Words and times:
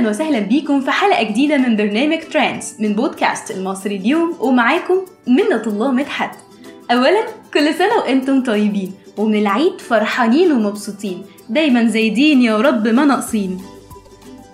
أهلا 0.00 0.10
وسهلا 0.10 0.38
بيكم 0.38 0.80
في 0.80 0.90
حلقة 0.90 1.22
جديدة 1.22 1.56
من 1.56 1.76
برنامج 1.76 2.18
Trends 2.32 2.76
من 2.78 2.92
بودكاست 2.92 3.50
المصري 3.50 3.96
اليوم 3.96 4.36
ومعاكم 4.40 4.94
منة 5.26 5.62
الله 5.66 5.92
مدحت. 5.92 6.30
اولا 6.90 7.26
كل 7.54 7.74
سنة 7.74 7.94
وأنتم 7.98 8.42
طيبين 8.42 8.94
ومن 9.16 9.38
العيد 9.38 9.80
فرحانين 9.80 10.52
ومبسوطين. 10.52 11.22
دايما 11.48 11.84
زايدين 11.84 12.42
يا 12.42 12.56
رب 12.56 12.88
ما 12.88 13.04
ناقصين. 13.04 13.60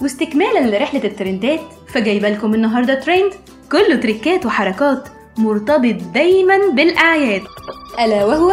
واستكمالا 0.02 0.76
لرحلة 0.76 1.04
الترندات 1.04 1.60
فجايبه 1.94 2.28
لكم 2.28 2.54
النهارده 2.54 2.94
ترند. 2.94 3.32
كله 3.72 3.96
تريكات 3.96 4.46
وحركات 4.46 5.08
مرتبط 5.38 6.02
دايما 6.14 6.58
بالأعياد. 6.74 7.42
ألا 8.00 8.24
وهو 8.24 8.52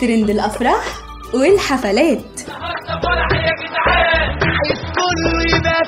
ترند 0.00 0.30
الأفراح 0.30 0.84
والحفلات. 1.34 2.40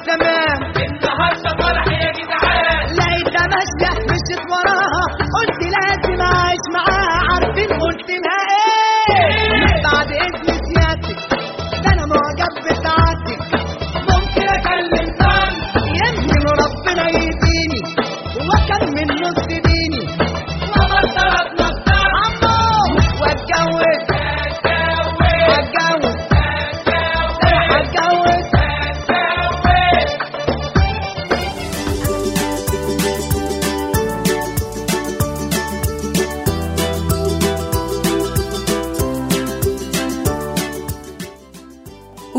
تمام 0.07 0.59
النهارده 0.87 1.51
فرح 1.63 1.87
يا 2.03 2.11
جدعان 2.19 2.87
لقيتها 2.99 3.45
ماشية 3.55 3.93
مشيت 4.11 4.43
وراها 4.53 5.05
قلت 5.37 5.61
لازم 5.75 6.21
أعيش 6.23 6.65
معاها 6.75 7.19
عارفين 7.31 7.69
قلت 7.85 8.11
لها 8.25 8.50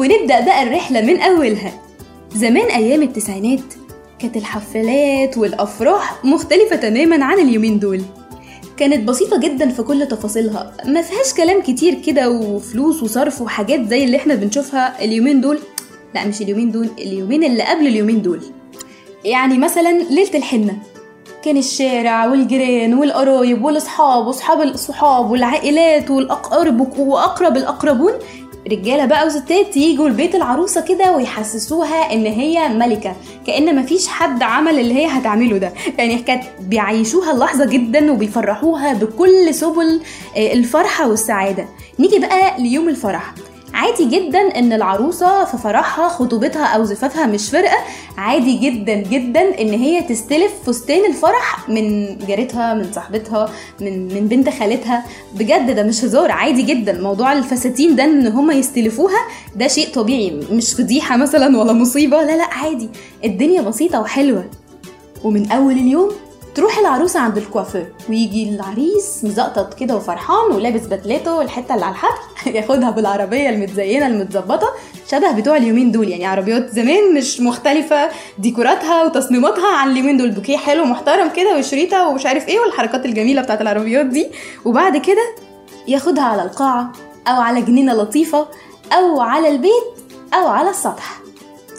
ونبدأ 0.02 0.40
بقى 0.40 0.64
الرحلة 0.64 1.02
من 1.02 1.22
أولها. 1.22 1.72
زمان 2.36 2.66
أيام 2.66 3.02
التسعينات 3.02 3.60
كانت 4.20 4.38
الحفلات 4.38 5.38
والأفراح 5.38 6.26
مختلفة 6.26 6.76
تماما 6.76 7.26
عن 7.26 7.40
اليومين 7.40 7.80
دول. 7.80 8.02
كانت 8.78 9.08
بسيطة 9.10 9.40
جدا 9.40 9.70
في 9.70 9.84
كل 9.84 10.08
تفاصيلها. 10.08 10.74
ما 10.86 11.02
فيهاش 11.02 11.34
كلام 11.34 11.62
كتير 11.62 11.94
كده 11.94 12.30
وفلوس 12.30 13.04
وصرف 13.04 13.42
وحاجات 13.42 13.88
زي 13.90 14.04
اللي 14.04 14.18
إحنا 14.18 14.36
بنشوفها 14.36 15.04
اليومين 15.04 15.42
دول. 15.42 15.60
لا 16.16 16.28
مش 16.28 16.42
اليومين 16.42 16.72
دول 16.72 16.90
اليومين 16.98 17.44
اللي 17.44 17.64
قبل 17.64 17.88
اليومين 17.88 18.22
دول. 18.22 18.42
يعني 19.26 19.58
مثلا 19.58 19.90
ليلة 20.10 20.36
الحنة. 20.38 20.78
كان 21.44 21.58
الشارع 21.58 22.26
والجيران 22.26 22.94
والقرايب 22.94 23.64
والأصحاب 23.64 24.28
وأصحاب 24.28 24.62
الصحاب 24.62 25.32
والعائلات 25.32 26.12
والأقارب 26.12 26.98
وأقرب 27.00 27.58
الأقربون 27.58 28.12
رجالة 28.72 29.06
بقى 29.06 29.28
وستات 29.28 29.78
يجوا 29.78 30.10
لبيت 30.10 30.36
العروسة 30.36 30.82
كده 30.82 31.12
ويحسسوها 31.12 32.14
إن 32.14 32.26
هي 32.26 32.70
ملكة. 32.70 33.16
كأن 33.48 33.76
مفيش 33.76 34.08
حد 34.08 34.44
عمل 34.44 34.80
اللي 34.80 34.94
هي 34.94 35.06
هتعمله 35.06 35.58
ده. 35.58 35.74
يعني 35.98 36.18
كانت 36.18 36.44
بيعيشوها 36.60 37.32
اللحظه 37.32 37.66
جدا 37.66 38.12
وبيفرحوها 38.12 38.94
بكل 38.94 39.54
سبل 39.54 40.02
آه، 40.38 40.54
الفرحة 40.54 41.10
والسعادة. 41.10 41.66
نيجي 42.00 42.20
بقى 42.20 42.62
ليوم 42.62 42.90
الفرح. 42.90 43.34
عادي 43.74 44.06
جدا 44.06 44.40
إن 44.40 44.74
العروسة 44.74 45.46
في 45.46 45.58
فرحها 45.58 46.10
خطوبتها 46.10 46.66
أو 46.66 46.84
زفافها 46.84 47.26
مش 47.26 47.50
فارقة. 47.50 47.78
عادي 48.18 48.58
جدا 48.58 48.94
جدا 48.96 49.62
إن 49.62 49.70
هي 49.70 50.02
تستلف 50.02 50.52
فستان 50.66 51.06
الفرح 51.06 51.70
من 51.70 52.18
جارتها 52.28 52.74
من 52.74 52.92
صاحبتها 52.94 53.50
من 53.82 54.14
من 54.14 54.28
بنت 54.28 54.50
خالتها. 54.50 55.06
بجد 55.36 55.76
ده 55.76 55.84
مش 55.84 56.04
هزار 56.04 56.32
عادي 56.32 56.62
جدا. 56.62 57.02
موضوع 57.02 57.34
الفساتين 57.34 57.96
ده 57.96 58.04
إن 58.04 58.28
هم 58.28 58.52
يستلفوها 58.52 59.20
ده 59.56 59.68
شيء 59.68 59.88
طبيعي 59.94 60.40
مش 60.52 60.74
فضيحة 60.74 61.18
مثلا 61.18 61.58
ولا 61.58 61.74
مصيبة. 61.74 62.24
لا 62.24 62.38
لا 62.38 62.44
عادي. 62.54 62.90
الدنيا 63.26 63.62
بسيطة 63.62 64.00
وحلوة. 64.02 64.46
ومن 65.24 65.52
أول 65.52 65.74
اليوم 65.74 66.12
تروح 66.56 66.78
العروسة 66.78 67.20
عند 67.20 67.38
الكوافير 67.38 67.94
ويجي 68.10 68.50
العريس 68.50 69.24
مزقطط 69.24 69.74
كده 69.74 69.96
وفرحان 69.96 70.52
ولابس 70.52 70.82
بدلته 70.82 71.36
والحتة 71.36 71.74
اللي 71.76 71.86
على 71.86 71.96
الحبل 71.96 72.22
ياخدها 72.56 72.92
بالعربية 72.92 73.50
المتزينة 73.50 74.08
المتظبطة 74.08 74.68
شبه 75.12 75.32
بتوع 75.32 75.58
اليومين 75.58 75.92
دول 75.92 76.10
يعني 76.10 76.26
عربيات 76.26 76.70
زمان 76.70 77.14
مش 77.14 77.42
مختلفة 77.42 78.10
ديكوراتها 78.38 79.04
وتصميماتها 79.04 79.76
عن 79.78 79.92
اليومين 79.92 80.18
دول 80.18 80.32
بوكيه 80.32 80.58
حلو 80.58 80.86
محترم 80.86 81.30
كده 81.30 81.58
وشريطة 81.58 82.08
ومش 82.08 82.26
عارف 82.26 82.48
إيه 82.48 82.60
والحركات 82.60 83.06
الجميلة 83.06 83.42
بتاعت 83.42 83.62
العربيات 83.62 84.06
دي. 84.06 84.28
وبعد 84.66 84.98
كده 84.98 85.36
ياخدها 85.88 86.24
على 86.24 86.44
القاعة 86.44 86.92
أو 87.28 87.42
على 87.42 87.62
جنينة 87.62 87.94
لطيفة 87.94 88.48
أو 88.92 89.20
على 89.20 89.48
البيت 89.48 89.84
أو 90.34 90.48
على 90.48 90.70
السطح. 90.70 91.21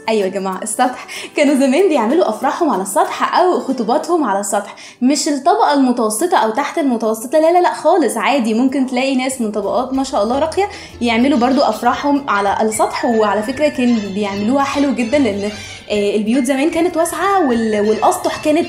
أيوه 0.09 0.25
يا 0.25 0.29
جماعة 0.31 0.61
السطح. 0.63 1.07
كانوا 1.37 1.55
زمان 1.55 1.89
بيعملوا 1.89 2.29
أفراحهم 2.29 2.71
على 2.71 2.83
السطح 2.83 3.39
أو 3.39 3.61
خطوباتهم 3.61 4.25
على 4.25 4.41
السطح. 4.41 4.75
مش 5.03 5.29
الطبقة 5.29 5.73
المتوسطة 5.75 6.37
أو 6.37 6.51
تحت 6.51 6.79
المتوسطة 6.79 7.39
لا 7.39 7.53
لا 7.53 7.61
لا 7.61 7.75
خالص 7.75 8.17
عادي. 8.17 8.55
ممكن 8.55 8.87
تلاقي 8.87 9.15
ناس 9.17 9.41
من 9.41 9.53
طبقات 9.53 9.93
ما 9.95 10.05
شاء 10.05 10.23
الله 10.23 10.39
راقية 10.39 10.69
يعملوا 11.01 11.39
برضو 11.39 11.61
أفراحهم 11.63 12.31
على 12.31 12.59
السطح. 12.63 13.05
وعلى 13.05 13.43
فكرة 13.43 13.69
كان 13.69 13.95
بيعملوها 14.15 14.65
حلو 14.65 14.91
جدا 14.95 15.19
لأن 15.19 15.51
آه، 15.91 16.17
البيوت 16.17 16.45
زمان 16.45 16.71
كانت 16.71 16.97
واسعة 16.97 17.49
وال- 17.49 17.89
والأسطح 17.89 18.45
كانت 18.45 18.69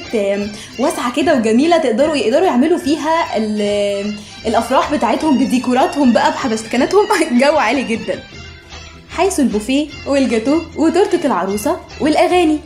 واسعة 0.80 1.14
كده 1.16 1.36
وجميلة. 1.36 1.78
تقدروا 1.78 2.16
يقدروا 2.16 2.46
يعملوا 2.46 2.78
فيها 2.78 3.38
ال- 3.38 4.16
الأفراح 4.48 4.94
بتاعتهم 4.94 5.38
بديكوراتهم 5.38 6.14
بقى 6.14 6.32
بحبشتكناتهم. 6.32 7.06
جو 7.42 7.58
عالي 7.58 7.84
جدا. 7.84 8.20
حيث 9.18 9.40
البوفيه 9.40 9.88
والجاتو 10.08 10.62
وتورتة 10.76 11.26
العروسة 11.26 11.80
والأغاني. 12.02 12.60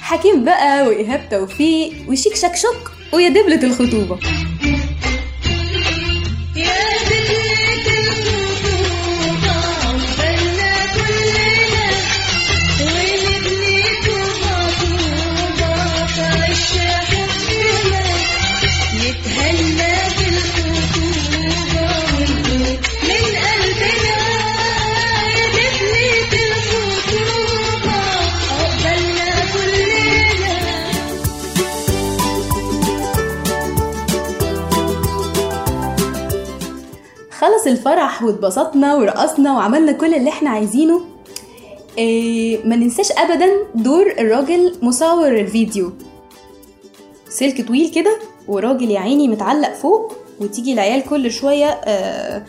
حكيم 0.00 0.44
بقى 0.44 0.86
وإيهاب 0.86 1.28
توفيق 1.30 1.92
وشيك 2.08 2.34
شكشك 2.36 2.80
ويا 3.12 3.28
دبلة 3.28 3.62
الخطوبة. 3.64 4.18
خلص 37.64 37.72
الفرح 37.72 38.22
واتبسطنا 38.22 38.94
ورقصنا 38.94 39.52
وعملنا 39.52 39.92
كل 39.92 40.14
اللي 40.14 40.30
إحنا 40.30 40.50
عايزينه. 40.50 41.00
إيه 41.98 42.64
ما 42.64 42.76
ننساش 42.76 43.12
ابدا 43.12 43.46
دور 43.74 44.06
الراجل 44.18 44.74
مصور 44.82 45.28
الفيديو. 45.28 45.92
سلك 47.28 47.66
طويل 47.66 47.90
كده 47.90 48.16
وراجل 48.48 48.90
يا 48.90 49.00
عيني 49.00 49.28
متعلق 49.28 49.74
فوق 49.74 50.12
وتيجي 50.40 50.72
العيال 50.72 51.04
كل 51.04 51.30
شوية 51.30 51.66
آه 51.66 52.42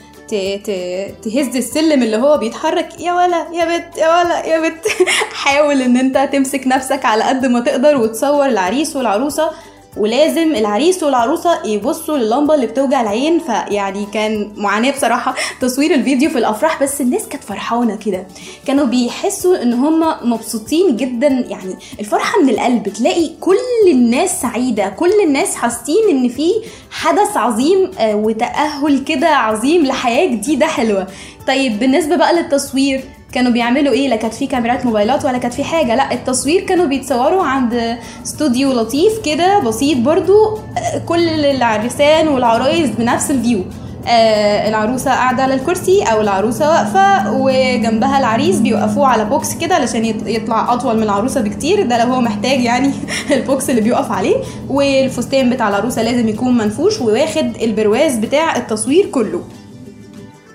تهز 1.24 1.56
السلم 1.56 2.04
اللي 2.04 2.18
هو 2.18 2.38
بيتحرك. 2.38 3.02
يا 3.02 3.14
ولا 3.14 3.48
يا 3.54 3.66
بت 3.78 3.98
يا 3.98 4.20
ولا 4.20 4.46
يا 4.46 4.70
بت. 4.70 4.88
حاول 5.44 5.82
إن 5.82 5.98
أنت 5.98 6.30
تمسك 6.32 6.68
نفسك 6.68 7.06
على 7.06 7.24
قد 7.24 7.46
ما 7.46 7.60
تقدر 7.60 7.98
وتصور 7.98 8.46
العريس 8.46 8.96
والعروسة. 8.96 9.52
ولازم 9.98 10.56
العريس 10.56 11.04
والعروسة 11.04 11.66
يبصوا 11.66 12.18
لللمبه 12.18 12.56
اللي 12.56 12.66
بتوجع 12.66 13.02
العين. 13.02 13.40
فيعني 13.40 14.06
كان 14.14 14.52
معاناة 14.56 14.92
بصراحة 14.92 15.36
تصوير 15.62 15.94
الفيديو 15.94 16.30
في 16.30 16.38
الأفراح 16.38 16.84
بس 16.84 17.02
الناس 17.02 17.28
كانت 17.28 17.44
فرحانة 17.44 17.96
كده. 18.06 18.28
كانوا 18.68 18.86
بيحسوا 18.86 19.62
إن 19.62 19.74
هم 19.74 20.30
مبسوطين 20.32 20.96
جدا. 20.96 21.28
يعني 21.28 21.76
الفرحة 22.00 22.42
من 22.42 22.50
القلب 22.50 22.90
تلاقي 22.90 23.30
كل 23.42 23.58
الناس 23.92 24.42
سعيدة 24.42 24.90
كل 24.90 25.12
الناس 25.24 25.56
حاسين 25.56 26.10
إن 26.10 26.28
في 26.30 26.52
حدث 26.92 27.38
عظيم 27.38 27.92
آه، 28.00 28.16
وتأهل 28.16 29.04
كده 29.04 29.28
عظيم 29.28 29.86
لحياة 29.86 30.28
جديدة 30.28 30.66
حلوة. 30.68 31.08
طيب 31.48 31.80
بالنسبة 31.80 32.16
بقى 32.16 32.34
للتصوير 32.34 33.04
كانوا 33.36 33.52
بيعملوا 33.52 33.94
إيه؟ 33.94 34.08
لا 34.08 34.16
كانت 34.16 34.34
في 34.34 34.48
كاميرات 34.48 34.86
موبايلات 34.86 35.26
ولا 35.26 35.38
كانت 35.38 35.54
في 35.54 35.64
حاجة. 35.64 35.96
لا 35.96 36.14
التصوير 36.14 36.62
كانوا 36.62 36.86
بيتصوروا 36.86 37.44
عند 37.44 37.98
استوديو 38.24 38.72
لطيف 38.74 39.20
كده 39.26 39.60
بسيط 39.60 39.98
برضو 39.98 40.58
كل 41.06 41.30
العرسان 41.46 42.28
والعرايس 42.28 42.90
بنفس 42.90 43.32
ال 43.32 43.36
view. 43.36 43.60
آه 44.08 44.70
العروسة 44.70 45.12
قاعدة 45.12 45.44
على 45.44 45.54
الكرسي 45.54 46.04
أو 46.04 46.22
العروسة 46.22 46.70
واقفة 46.70 47.32
وجنبها 47.34 48.20
العريس 48.20 48.56
بيوقفوه 48.60 49.08
على 49.08 49.26
box 49.26 49.56
كده 49.56 49.76
علشان 49.76 50.06
يط- 50.14 50.28
يطلع 50.28 50.74
أطول 50.74 50.98
من 50.98 51.04
العروسة 51.04 51.42
بكتير. 51.42 51.86
ده 51.86 52.04
لو 52.06 52.14
هو 52.14 52.22
محتاج 52.22 52.60
يعني 52.64 52.92
ال 53.36 53.44
box 53.44 53.70
اللي 53.70 53.82
بيقف 53.82 54.12
عليه. 54.12 54.36
والفستان 54.70 55.50
بتاع 55.50 55.70
العروسة 55.70 56.02
لازم 56.02 56.28
يكون 56.30 56.58
منفوش 56.58 57.02
وواخد 57.02 57.52
البرواز 57.62 58.16
بتاع 58.18 58.56
التصوير 58.56 59.06
كله. 59.06 59.42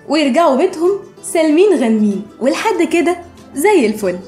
ويرجعوا 0.09 0.57
بيتهم 0.57 0.91
سالمين 1.23 1.75
غانمين 1.81 2.23
ولحد 2.41 2.83
كده 2.83 3.17
زي 3.55 3.87
الفل. 3.87 4.19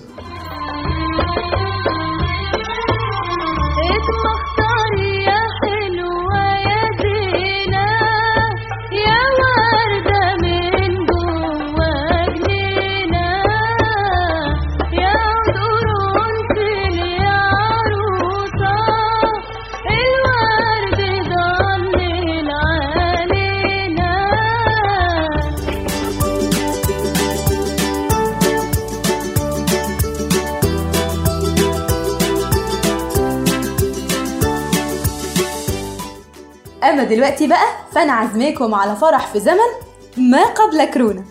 أما 36.82 37.04
دلوقتي 37.04 37.46
بقى 37.46 37.66
فأنا 37.92 38.12
عازماكم 38.12 38.74
على 38.74 38.96
فرح 38.96 39.26
في 39.26 39.40
زمن 39.40 39.70
ما 40.16 40.44
قبل 40.44 40.84
كورونا. 40.84 41.24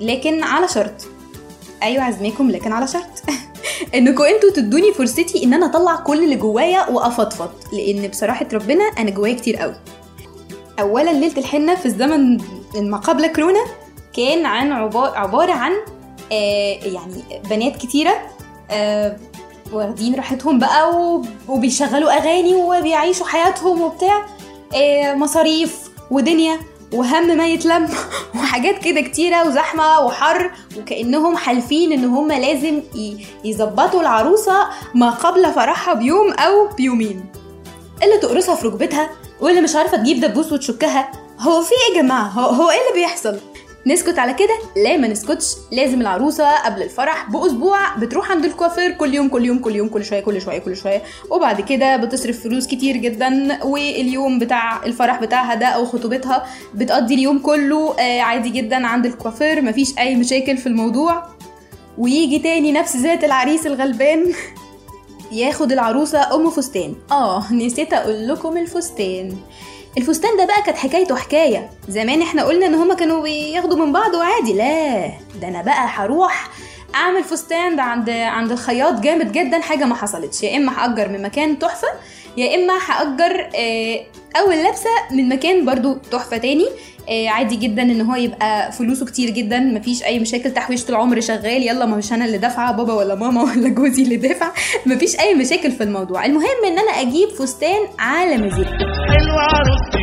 لكن 0.00 0.42
على 0.42 0.68
شرط. 0.68 0.92
أيوة 1.82 2.02
عازماكم 2.04 2.50
لكن 2.50 2.72
على 2.72 2.86
شرط. 2.86 3.06
إنكم 3.94 4.22
أنتوا 4.24 4.50
تدوني 4.54 4.92
فرصتي 4.92 5.44
إن 5.44 5.54
أنا 5.54 5.66
أطلع 5.66 5.96
كل 5.96 6.24
اللي 6.24 6.36
جوايا 6.36 6.88
وأفضفض 6.90 7.50
لأن 7.72 8.08
بصراحة 8.08 8.46
ربنا 8.52 8.84
أنا 8.84 9.10
جوايا 9.10 9.34
كتير 9.34 9.56
قوي. 9.56 9.74
اولا 10.80 11.10
ليلة 11.10 11.38
الحنة 11.38 11.74
في 11.74 11.86
الزمن 11.86 12.38
ما 12.90 12.96
قبل 12.96 13.26
كورونا 13.26 13.64
كان 14.16 14.46
عن 14.46 14.72
عبا- 14.72 15.18
عبارة 15.18 15.52
عن 15.52 15.72
آه 16.32 16.78
يعني 16.84 17.22
بنات 17.50 17.76
كتيرة 17.76 18.14
آه 18.70 19.16
واخدين 19.72 20.14
راحتهم 20.14 20.58
بقى 20.58 20.96
وب- 20.96 21.26
وبيشغلوا 21.48 22.16
أغاني 22.16 22.54
وبيعيشوا 22.54 23.26
حياتهم 23.26 23.82
وبتاع. 23.82 24.26
مصاريف 25.14 25.78
ودنيا 26.10 26.58
وهم 26.92 27.36
ما 27.36 27.46
يتلم 27.46 27.88
وحاجات 28.36 28.78
كده 28.84 29.00
كتيرة 29.00 29.48
وزحمة 29.48 30.00
وحر 30.00 30.50
وكأنهم 30.78 31.36
حالفين 31.36 31.92
إن 31.92 32.04
هم 32.04 32.32
لازم 32.32 32.82
يظبطوا 33.44 34.00
العروسة 34.00 34.68
ما 34.94 35.10
قبل 35.10 35.52
فرحها 35.52 35.94
بيوم 35.94 36.32
أو 36.32 36.68
بيومين. 36.68 37.24
اللي 38.02 38.18
تقرصها 38.18 38.54
في 38.54 38.66
ركبتها 38.66 39.10
واللي 39.40 39.60
مش 39.60 39.76
عارفة 39.76 39.96
تجيب 39.96 40.20
دبوس 40.20 40.52
وتشكها. 40.52 41.12
هو 41.40 41.62
في 41.62 41.70
إيه 41.72 41.96
يا 41.96 42.02
جماعة؟ 42.02 42.28
هو, 42.28 42.50
هو 42.50 42.70
إيه 42.70 42.78
اللي 42.80 43.00
بيحصل؟ 43.00 43.38
نسكت 43.86 44.18
على 44.18 44.34
كده 44.34 44.82
لا 44.84 44.96
ما 44.96 45.08
نسكتش. 45.08 45.54
لازم 45.72 46.00
العروسة 46.00 46.56
قبل 46.56 46.82
الفرح 46.82 47.30
بأسبوع 47.30 47.96
بتروح 47.96 48.30
عند 48.30 48.44
الكوافير 48.44 48.90
كل 48.90 49.14
يوم 49.14 49.28
كل 49.28 49.44
يوم 49.44 49.58
كل 49.58 49.76
يوم 49.76 49.88
كل 49.88 50.04
شوية 50.04 50.20
كل 50.20 50.40
شوية 50.40 50.58
كل 50.58 50.76
شوية. 50.76 51.02
وبعد 51.30 51.60
كده 51.60 51.96
بتصرف 51.96 52.40
فلوس 52.40 52.66
كتير 52.66 52.96
جدا 52.96 53.58
واليوم 53.64 54.38
بتاع 54.38 54.84
الفرح 54.86 55.20
بتاعها 55.20 55.54
ده 55.54 55.66
أو 55.66 55.84
خطوبتها 55.84 56.46
بتقضي 56.74 57.14
اليوم 57.14 57.38
كله 57.38 57.94
آه، 57.98 58.20
عادي 58.20 58.50
جدا 58.50 58.86
عند 58.86 59.06
الكوافير 59.06 59.62
مفيش 59.62 59.98
أي 59.98 60.14
مشاكل 60.16 60.56
في 60.56 60.66
الموضوع. 60.66 61.22
ويجي 61.98 62.38
تاني 62.38 62.72
نفس 62.72 62.96
ذات 62.96 63.24
العريس 63.24 63.66
الغلبان 63.66 64.24
ياخد 65.32 65.72
العروسة 65.72 66.34
أم 66.34 66.50
فستان. 66.50 66.94
آه 67.10 67.52
نسيت 67.52 67.92
أقول 67.92 68.28
لكم 68.28 68.56
الفستان. 68.56 69.36
الفستان 69.98 70.36
ده 70.36 70.44
بقى 70.46 70.62
كانت 70.66 70.78
حكايته 70.78 71.16
حكاية. 71.16 71.70
زمان 71.88 72.22
إحنا 72.22 72.44
قلنا 72.44 72.66
إن 72.66 72.74
هما 72.74 72.94
كانوا 72.94 73.22
بياخدوا 73.22 73.86
من 73.86 73.92
بعض 73.92 74.14
وعادي. 74.14 74.52
لا 74.52 75.06
ده 75.40 75.48
أنا 75.48 75.62
بقى 75.62 75.86
هروح 75.88 76.48
أعمل 76.94 77.24
فستان 77.24 77.76
ده 77.76 77.82
عند 77.82 78.10
عند 78.10 78.52
الخياط 78.52 79.00
جامد 79.00 79.32
جدا. 79.32 79.60
حاجة 79.60 79.84
ما 79.84 79.94
حصلتش. 79.94 80.42
يا 80.42 80.56
إما 80.56 80.72
هأجر 80.84 81.08
من 81.08 81.22
مكان 81.22 81.58
تحفة 81.58 81.88
يا 82.36 82.54
إما 82.54 82.74
هأجر 82.88 83.48
آه، 83.56 84.00
أول 84.40 84.54
لبسة 84.64 84.90
من 85.10 85.28
مكان 85.28 85.64
برضو 85.64 85.94
تحفة 86.10 86.36
تاني. 86.36 86.66
آه، 87.08 87.28
عادي 87.28 87.56
جدا 87.56 87.82
إن 87.82 88.00
هو 88.00 88.14
يبقى 88.16 88.72
فلوسه 88.72 89.06
كتير 89.06 89.30
جدا. 89.30 89.58
مفيش 89.60 90.02
أي 90.04 90.18
مشاكل. 90.18 90.54
تحويشة 90.54 90.88
العمر 90.88 91.20
شغال. 91.20 91.62
يلا 91.68 91.86
ما 91.86 91.96
مش 91.96 92.12
أنا 92.12 92.24
اللي 92.24 92.38
دافعة 92.38 92.72
بابا 92.72 92.92
ولا 92.92 93.14
ماما 93.14 93.42
ولا 93.50 93.68
جوزي 93.68 94.02
اللي 94.02 94.16
دافع. 94.16 94.52
مفيش 94.86 95.20
أي 95.20 95.34
مشاكل 95.34 95.72
في 95.72 95.82
الموضوع. 95.82 96.24
المهم 96.26 96.64
إن 96.66 96.78
أنا 96.78 96.90
أجيب 97.00 97.28
فستان 97.28 97.80
على 97.98 98.36
مزاجي 98.36 98.95
el 99.18 99.95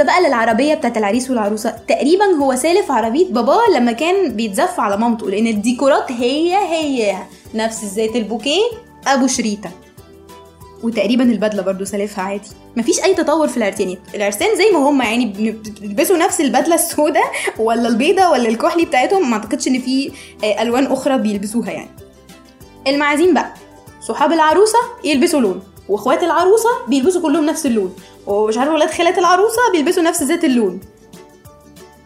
بالنسبة 0.00 0.20
بقى 0.20 0.28
للعربية 0.28 0.74
بتاعت 0.74 0.96
العريس 0.96 1.30
والعروسة. 1.30 1.70
تقريبا 1.88 2.24
هو 2.24 2.54
سالف 2.54 2.90
عربية 2.90 3.26
باباه 3.32 3.70
لما 3.74 3.92
كان 3.92 4.32
بيتزف 4.36 4.80
على 4.80 4.96
مامته 4.96 5.30
لأن 5.30 5.46
الديكورات 5.46 6.12
هي 6.12 6.54
هي. 6.54 7.16
نفس 7.54 7.84
زيت 7.84 8.16
البوكيه 8.16 8.62
أبو 9.06 9.26
شريطة. 9.26 9.70
وتقريبا 10.82 11.24
البدلة 11.24 11.62
برضو 11.62 11.84
سالفها 11.84 12.24
عادي. 12.24 12.48
مفيش 12.76 13.04
أي 13.04 13.14
تطور 13.14 13.48
في 13.48 13.56
العرسان 13.56 13.96
العرسان 14.14 14.56
زي 14.56 14.70
ما 14.72 14.78
هم 14.78 15.02
يعني 15.02 15.26
بيلبسوا 15.80 16.16
نفس 16.16 16.40
البدلة 16.40 16.74
السوداء 16.74 17.24
ولا 17.58 17.88
البيضة 17.88 18.30
ولا 18.30 18.48
الكحلي 18.48 18.84
بتاعتهم. 18.84 19.30
ما 19.30 19.36
أعتقدش 19.36 19.68
إن 19.68 19.80
في 19.80 20.12
آه، 20.44 20.62
ألوان 20.62 20.86
أخرى 20.86 21.18
بيلبسوها 21.18 21.70
يعني. 21.70 21.90
المعازيم 22.86 23.34
بقى. 23.34 23.54
صحاب 24.08 24.32
العروسة 24.32 24.78
يلبسوا 25.04 25.40
لون. 25.40 25.62
واخوات 25.90 26.22
العروسة 26.22 26.68
بيلبسوا 26.88 27.22
كلهم 27.22 27.46
نفس 27.46 27.66
اللون. 27.66 27.94
ومش 28.26 28.58
عارفة 28.58 28.74
ولاد 28.74 28.90
خالات 28.90 29.18
العروسة 29.18 29.58
بيلبسوا 29.72 30.02
نفس 30.02 30.22
ذات 30.22 30.44
اللون. 30.44 30.80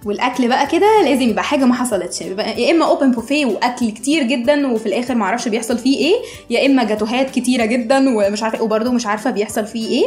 والأكل 0.07 0.49
بقى 0.49 0.67
كده 0.67 1.03
لازم 1.03 1.23
يبقى 1.23 1.45
حاجة 1.45 1.65
ما 1.65 1.75
حصلتش. 1.75 2.21
يبقى 2.21 2.63
يا 2.63 2.71
إما 2.71 2.85
اوبن 2.87 3.11
بوفيه 3.11 3.47
وأكل 3.47 3.91
كتير 3.91 4.23
جدا 4.23 4.73
وفي 4.73 4.87
الآخر 4.87 5.15
ما 5.15 5.25
أعرفش 5.25 5.49
بيحصل 5.49 5.79
فيه 5.79 5.99
إيه 5.99 6.15
يا 6.51 6.67
إما 6.67 6.85
جاتوهات 6.85 7.31
كتيرة 7.31 7.65
جدا 7.65 8.17
ومش 8.17 8.43
عارفة 8.43 8.63
وبرده 8.63 8.93
مش 8.93 9.07
عارفة 9.07 9.31
بيحصل 9.31 9.67
فيه 9.67 9.89
إيه. 9.89 10.05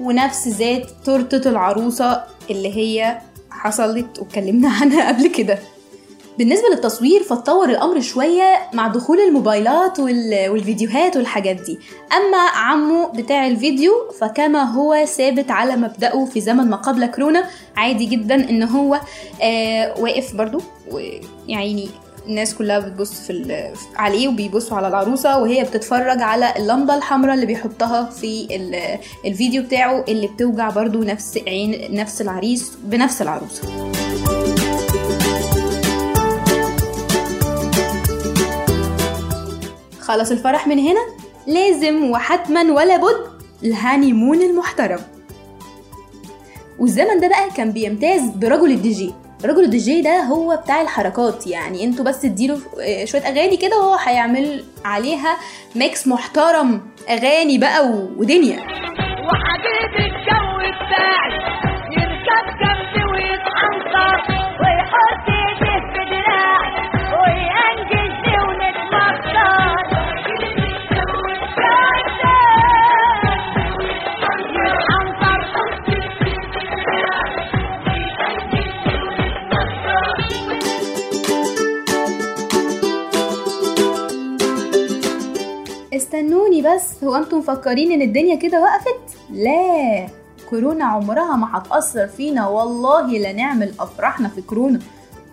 ونفس 0.00 0.48
ذات 0.48 0.86
تورتة 1.04 1.50
العروسة 1.50 2.22
اللي 2.50 2.76
هي 2.76 3.18
حصلت 3.50 4.18
واتكلمنا 4.18 4.68
عنها 4.80 5.08
قبل 5.08 5.26
كده. 5.26 5.58
بالنسبة 6.38 6.68
للتصوير 6.74 7.22
فاتطور 7.22 7.68
الأمر 7.70 8.00
شوية 8.00 8.58
مع 8.72 8.88
دخول 8.88 9.20
الموبايلات 9.20 9.98
وال- 10.00 10.48
والفيديوهات 10.50 11.16
والحاجات 11.16 11.56
دي. 11.56 11.78
أما 12.12 12.38
عمو 12.38 13.08
بتاع 13.14 13.46
الفيديو 13.46 13.92
فكما 14.20 14.62
هو 14.62 15.04
ثابت 15.04 15.50
على 15.50 15.76
مبدأه 15.76 16.24
في 16.24 16.40
زمن 16.40 16.70
ما 16.70 16.76
قبل 16.76 17.06
كورونا 17.06 17.44
عادي 17.76 18.04
جدا 18.06 18.34
إن 18.50 18.62
هو 18.62 19.00
آه 19.42 19.94
واقف 20.00 20.34
برضو. 20.36 20.60
ويعني 20.90 21.88
الناس 22.26 22.54
كلها 22.54 22.78
بتبص 22.78 23.12
في 23.20 23.72
عليه 23.96 24.28
وبيبصوا 24.28 24.76
على 24.76 24.88
العروسة 24.88 25.38
وهي 25.38 25.64
بتتفرج 25.64 26.22
على 26.22 26.54
اللمبة 26.56 26.94
الحمراء 26.94 27.34
اللي 27.34 27.46
بيحطها 27.46 28.04
في 28.10 28.46
ال- 28.50 28.98
الفيديو 29.24 29.62
بتاعه 29.62 30.04
اللي 30.08 30.26
بتوجع 30.26 30.70
برضو 30.70 31.02
نفس 31.02 31.38
عين 31.46 31.94
نفس 31.94 32.20
العريس 32.22 32.72
بنفس 32.84 33.22
العروسة. 33.22 33.62
خلص 40.08 40.30
الفرح 40.30 40.66
من 40.66 40.78
هنا 40.78 41.00
لازم 41.46 42.10
وحتما 42.10 42.62
ولا 42.62 42.96
بد 42.96 43.26
ال 43.64 43.72
honeymoon 43.72 44.42
المحترم. 44.42 44.98
والزمن 46.78 47.20
ده 47.20 47.28
بقى 47.28 47.50
كان 47.56 47.72
بيمتاز 47.72 48.20
برجل 48.30 48.70
الدي 48.70 48.92
جي. 48.92 49.14
رجل 49.44 49.64
الدي 49.64 49.78
جي 49.78 50.02
ده 50.02 50.20
هو 50.20 50.56
بتاع 50.56 50.80
الحركات 50.80 51.46
يعني 51.46 51.84
أنتوا 51.84 52.04
بس 52.04 52.24
اديله 52.24 52.58
آه، 52.80 53.04
شوية 53.04 53.22
أغاني 53.22 53.56
كده 53.56 53.78
وهو 53.78 53.94
هيعمل 53.94 54.64
عليها 54.84 55.36
mix 55.74 56.06
محترم 56.08 56.80
أغاني 57.10 57.58
بقى 57.58 57.86
ودنيا. 58.16 58.56
وحبيبي 59.28 60.06
الجو 60.06 60.58
بتاعي. 60.58 61.47
بس 86.78 87.04
هو 87.04 87.16
أنتم 87.16 87.38
مفكرين 87.38 87.92
ان 87.92 88.02
الدنيا 88.02 88.34
كده 88.34 88.60
وقفت؟ 88.62 89.18
لا 89.30 90.06
كورونا 90.50 90.84
عمرها 90.84 91.36
ما 91.36 91.58
هتأثر 91.58 92.06
فينا 92.06 92.48
والله 92.48 93.06
لا 93.18 93.32
نعمل 93.32 93.72
أفراحنا 93.80 94.28
في 94.28 94.42
كورونا. 94.42 94.80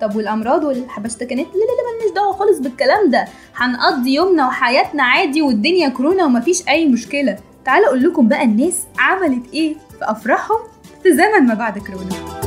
طب 0.02 0.16
والأمراض 0.16 0.64
والحبشتكنات؟ 0.64 1.46
لا 1.46 1.52
لا 1.52 1.60
لا 1.60 1.92
مالناش 1.98 2.16
دعوة 2.16 2.34
خالص 2.34 2.60
بالكلام 2.60 3.10
ده. 3.10 3.26
هنقضي 3.56 4.14
يومنا 4.14 4.48
وحياتنا 4.48 5.04
عادي 5.04 5.42
والدنيا 5.42 5.90
كورونا 5.90 6.26
ومفيش 6.26 6.68
أي 6.70 6.88
مشكلة. 6.88 7.38
تعالوا 7.66 7.88
أقول 7.88 8.04
لكم 8.04 8.28
بقى 8.28 8.44
الناس 8.44 8.78
عملت 9.00 9.54
إيه 9.54 9.74
في 9.74 10.12
أفراحهم 10.12 10.60
في 11.04 11.14
زمن 11.14 11.48
ما 11.48 11.54
بعد 11.54 11.78
كورونا. 11.80 12.45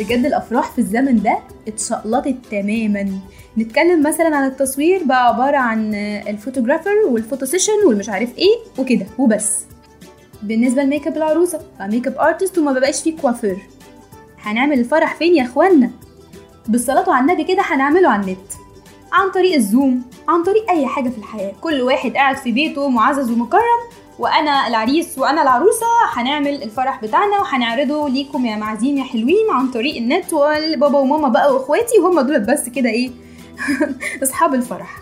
بجد 0.00 0.26
الافراح 0.26 0.70
في 0.72 0.78
الزمن 0.78 1.22
ده 1.22 1.38
اتشقلطت 1.68 2.36
تماما. 2.50 3.10
نتكلم 3.58 4.02
مثلا 4.08 4.36
عن 4.36 4.46
التصوير 4.46 5.04
بقى 5.04 5.28
عبارة 5.28 5.56
عن 5.56 5.94
ال 5.94 6.02
photographer 6.02 6.94
وال 7.08 7.19
photo 7.19 7.46
session 7.46 7.72
والمش 7.86 8.08
عارف 8.08 8.38
إيه 8.38 8.56
وكده 8.78 9.06
وبس. 9.18 9.58
بالنسبة 10.42 10.82
لميك 10.82 11.06
اب 11.06 11.16
العروسة 11.16 11.60
ف 11.78 12.06
makeup 12.06 12.18
artist 12.18 12.58
وما 12.58 12.72
بقاش 12.72 13.02
فيه 13.02 13.16
كوافير. 13.16 13.58
هنعمل 14.42 14.78
الفرح 14.78 15.14
فين 15.14 15.34
يا 15.34 15.42
اخوانا؟ 15.42 15.90
بالصلاة 16.68 17.12
على 17.12 17.20
النبي 17.20 17.44
كده 17.44 17.62
هنعمله 17.62 18.08
على 18.08 18.22
النت. 18.22 18.52
عن 19.12 19.30
طريق 19.30 19.54
ال 19.54 19.64
Zoom 19.64 20.02
عن 20.28 20.42
طريق 20.42 20.70
أي 20.70 20.86
حاجة 20.86 21.08
في 21.08 21.18
الحياة. 21.18 21.52
كل 21.60 21.80
واحد 21.80 22.12
قاعد 22.14 22.36
في 22.36 22.52
بيته 22.52 22.88
معزز 22.88 23.30
ومكرم 23.30 23.80
وأنا 24.20 24.68
العريس 24.68 25.18
وأنا 25.18 25.42
العروسة 25.42 25.86
هنعمل 26.12 26.62
الفرح 26.62 27.02
بتاعنا 27.02 27.40
وهنعرضه 27.40 28.08
ليكم 28.08 28.46
يا 28.46 28.56
معازيم 28.56 28.98
يا 28.98 29.04
حلوين 29.04 29.50
عن 29.50 29.70
طريق 29.70 29.96
النت 29.96 30.32
والبابا 30.32 30.98
وماما 30.98 31.28
بقى 31.28 31.54
وإخواتي 31.54 31.98
هم 31.98 32.20
دول 32.20 32.40
بس 32.40 32.68
كده 32.68 32.88
إيه؟ 32.90 33.10
أصحاب 34.22 34.54
الفرح. 34.54 34.98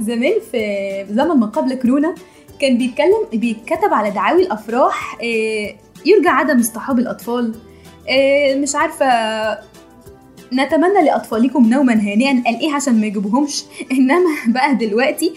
زمان 0.00 0.32
في 0.50 1.06
زمن 1.10 1.36
ما 1.36 1.46
قبل 1.46 1.74
كورونا 1.74 2.14
كان 2.60 2.78
بيتكلم 2.78 3.26
بيتكتب 3.32 3.94
على 3.94 4.10
دعاوي 4.10 4.42
الأفراح 4.42 5.16
إيه، 5.20 5.76
يرجى 6.06 6.28
عدم 6.28 6.58
اصطحاب 6.58 6.98
الأطفال. 6.98 7.54
إيه، 8.08 8.56
مش 8.56 8.74
عارفة 8.74 9.06
نتمنى 10.52 11.02
لأطفالكم 11.04 11.70
نوما 11.70 11.92
هانئا 11.92 12.42
قال 12.46 12.60
إيه 12.60 12.74
عشان 12.74 13.00
ما 13.00 13.06
يجيبوهمش؟ 13.06 13.64
إنما 13.98 14.30
بقى 14.46 14.74
دلوقتي 14.74 15.34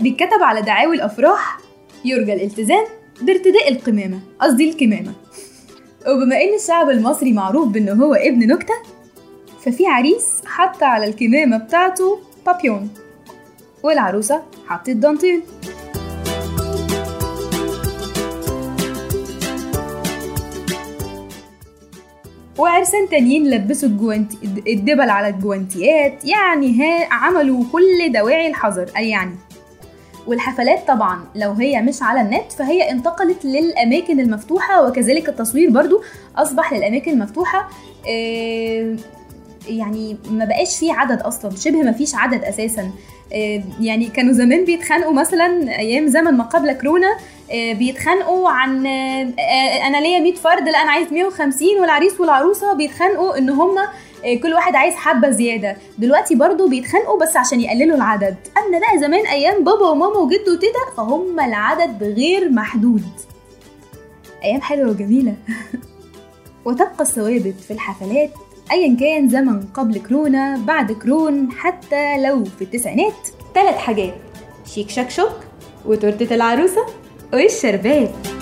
بيتكتب 0.00 0.42
على 0.42 0.62
دعاوي 0.62 0.96
الأفراح 0.96 1.69
يرجى 2.04 2.32
الالتزام 2.32 2.84
بارتداء 3.22 3.68
القمامة 3.72 4.20
قصدي 4.40 4.70
الكمامة. 4.70 5.12
وبما 6.08 6.36
إن 6.42 6.54
الشعب 6.54 6.90
المصري 6.90 7.32
معروف 7.32 7.68
بان 7.68 7.88
هو 7.88 8.14
ابن 8.14 8.46
نكتة 8.46 8.74
ففي 9.64 9.86
عريس 9.86 10.42
حط 10.46 10.82
على 10.82 11.06
الكمامة 11.06 11.56
بتاعته 11.58 12.18
بابيون 12.46 12.90
والعروسة 13.82 14.42
حطت 14.66 14.90
دانتيل. 14.90 15.42
وعرسان 22.58 23.08
تانيين 23.08 23.50
لبسوا 23.50 23.88
الجوانتي 23.88 24.38
الدبل 24.66 25.10
على 25.10 25.28
الجوانتيات 25.28 26.24
يعني 26.24 26.80
ها 26.80 27.14
عملوا 27.14 27.64
كل 27.72 28.12
دواعي 28.12 28.46
الحذر 28.46 28.90
أي 28.96 29.08
يعني 29.08 29.36
والحفلات 30.26 30.88
طبعا 30.88 31.24
لو 31.34 31.52
هي 31.52 31.82
مش 31.82 32.02
على 32.02 32.20
النت 32.20 32.52
فهي 32.52 32.90
انتقلت 32.90 33.44
للأماكن 33.44 34.20
المفتوحة 34.20 34.86
وكذلك 34.86 35.28
التصوير 35.28 35.70
برضو 35.70 36.02
أصبح 36.36 36.72
للأماكن 36.72 37.10
المفتوحة. 37.10 37.68
آه، 38.08 38.96
يعني 39.68 40.16
ما 40.30 40.44
بقاش 40.44 40.78
فيه 40.78 40.92
عدد 40.92 41.20
أصلا 41.20 41.56
شبه 41.56 41.82
ما 41.82 41.92
فيش 41.92 42.14
عدد 42.14 42.44
أساسا. 42.44 42.90
آه، 43.32 43.62
يعني 43.80 44.06
كانوا 44.06 44.32
زمان 44.32 44.64
بيتخانقوا 44.64 45.12
مثلا 45.12 45.78
أيام 45.78 46.06
زمن 46.06 46.32
ما 46.32 46.44
قبل 46.44 46.72
كورونا 46.72 47.16
آه، 47.52 47.72
بيتخانقوا 47.72 48.48
عن 48.48 48.86
أنا 49.86 50.00
ليا 50.00 50.18
100 50.18 50.34
فرد 50.34 50.68
لا 50.68 50.82
أنا 50.82 50.90
عايز 50.90 51.12
150 51.12 51.68
والعريس 51.80 52.20
والعروسة 52.20 52.72
بيتخانقوا 52.72 53.38
إن 53.38 53.50
آه، 53.50 53.88
كل 54.42 54.54
واحد 54.54 54.74
عايز 54.74 54.94
حبة 54.94 55.30
زيادة. 55.30 55.76
دلوقتي 55.98 56.34
برضو 56.34 56.68
بيتخانقوا 56.68 57.20
بس 57.20 57.36
عشان 57.36 57.60
يقللوا 57.60 57.96
العدد. 57.96 58.36
اما 58.58 58.78
بقى 58.78 58.98
زمان 58.98 59.26
أيام 59.26 59.64
بابا 59.64 59.88
وماما 59.88 60.18
وجد 60.18 60.48
وتيتا 60.48 60.78
فهم 60.96 61.40
العدد 61.40 62.02
غير 62.02 62.50
محدود. 62.50 63.02
أيام 64.44 64.60
حلوة 64.60 64.90
وجميلة. 64.90 65.34
وتبقى 66.64 67.00
الثوابت 67.00 67.54
في 67.60 67.70
الحفلات 67.70 68.30
ايا 68.72 68.96
كان 69.00 69.28
زمن 69.28 69.62
قبل 69.74 69.98
كورونا 69.98 70.56
بعد 70.66 70.92
كرون 70.92 71.52
حتى 71.52 72.22
لو 72.22 72.44
في 72.44 72.62
التسعينات. 72.62 73.28
ثلاث 73.54 73.76
حاجات 73.76 74.14
شيك 74.66 74.90
شاك 74.90 75.10
شوك 75.10 75.36
وتورتة 75.86 76.34
العروسة 76.34 76.86
والشربات. 77.32 78.39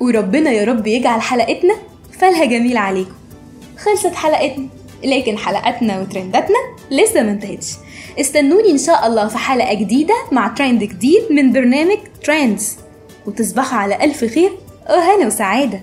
وربنا 0.00 0.50
يا 0.50 0.64
رب 0.64 0.86
يجعل 0.86 1.20
حلقتنا 1.20 1.74
فالها 2.18 2.44
جميل 2.44 2.76
عليكم. 2.76 3.14
خلصت 3.78 4.14
حلقتنا 4.14 4.66
لكن 5.04 5.38
حلقاتنا 5.38 6.00
وترنداتنا 6.00 6.58
لسه 6.90 7.22
ما 7.22 7.30
انتهتش. 7.30 7.72
استنوني 8.20 8.70
إن 8.70 8.78
شاء 8.78 9.06
الله 9.06 9.28
في 9.28 9.38
حلقة 9.38 9.74
جديدة 9.74 10.14
مع 10.32 10.48
ترند 10.48 10.84
جديد 10.84 11.22
من 11.30 11.52
برنامج 11.52 11.98
ترندز. 12.24 12.76
وتصبحوا 13.26 13.78
على 13.78 14.04
ألف 14.04 14.24
خير 14.24 14.52
وهنا 14.90 15.26
وسعادة. 15.26 15.80